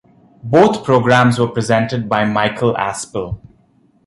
[0.43, 3.39] Both programmes were presented by Michael Aspel.